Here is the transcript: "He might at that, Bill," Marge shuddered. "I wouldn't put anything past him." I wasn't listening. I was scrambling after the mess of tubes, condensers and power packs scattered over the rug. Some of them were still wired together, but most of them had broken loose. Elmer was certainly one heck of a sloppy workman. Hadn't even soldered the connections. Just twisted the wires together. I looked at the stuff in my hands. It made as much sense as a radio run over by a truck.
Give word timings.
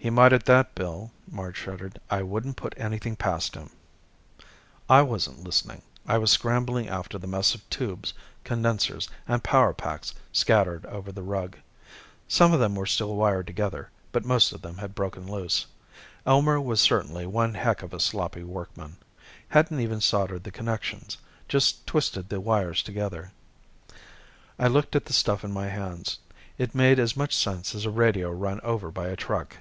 "He 0.00 0.10
might 0.10 0.32
at 0.32 0.46
that, 0.46 0.74
Bill," 0.76 1.10
Marge 1.30 1.56
shuddered. 1.58 2.00
"I 2.08 2.22
wouldn't 2.22 2.56
put 2.56 2.72
anything 2.78 3.16
past 3.16 3.56
him." 3.56 3.70
I 4.88 5.02
wasn't 5.02 5.42
listening. 5.42 5.82
I 6.06 6.16
was 6.18 6.30
scrambling 6.30 6.88
after 6.88 7.18
the 7.18 7.26
mess 7.26 7.52
of 7.54 7.68
tubes, 7.68 8.14
condensers 8.44 9.08
and 9.26 9.42
power 9.42 9.74
packs 9.74 10.14
scattered 10.32 10.86
over 10.86 11.10
the 11.12 11.24
rug. 11.24 11.58
Some 12.28 12.54
of 12.54 12.60
them 12.60 12.76
were 12.76 12.86
still 12.86 13.16
wired 13.16 13.48
together, 13.48 13.90
but 14.12 14.24
most 14.24 14.52
of 14.52 14.62
them 14.62 14.78
had 14.78 14.94
broken 14.94 15.26
loose. 15.30 15.66
Elmer 16.24 16.60
was 16.60 16.80
certainly 16.80 17.26
one 17.26 17.54
heck 17.54 17.82
of 17.82 17.92
a 17.92 18.00
sloppy 18.00 18.44
workman. 18.44 18.96
Hadn't 19.48 19.80
even 19.80 20.00
soldered 20.00 20.44
the 20.44 20.52
connections. 20.52 21.18
Just 21.48 21.86
twisted 21.88 22.28
the 22.28 22.40
wires 22.40 22.82
together. 22.84 23.32
I 24.60 24.68
looked 24.68 24.94
at 24.96 25.04
the 25.06 25.12
stuff 25.12 25.42
in 25.44 25.50
my 25.52 25.66
hands. 25.66 26.20
It 26.56 26.72
made 26.74 27.00
as 27.00 27.16
much 27.16 27.34
sense 27.36 27.74
as 27.74 27.84
a 27.84 27.90
radio 27.90 28.30
run 28.30 28.60
over 28.62 28.90
by 28.92 29.08
a 29.08 29.16
truck. 29.16 29.56